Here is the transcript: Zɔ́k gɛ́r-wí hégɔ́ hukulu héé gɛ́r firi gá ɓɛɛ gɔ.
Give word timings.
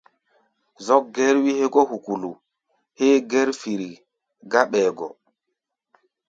Zɔ́k 0.85 1.03
gɛ́r-wí 1.15 1.51
hégɔ́ 1.59 1.83
hukulu 1.89 2.31
héé 2.97 3.15
gɛ́r 3.31 3.49
firi 3.61 3.89
gá 4.51 4.61
ɓɛɛ 4.71 4.89
gɔ. 4.97 5.07